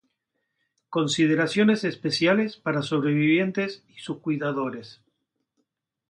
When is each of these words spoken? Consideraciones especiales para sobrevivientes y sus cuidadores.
Consideraciones 0.89 1.83
especiales 1.83 2.57
para 2.57 2.81
sobrevivientes 2.81 3.83
y 3.95 3.99
sus 3.99 4.17
cuidadores. 4.17 4.99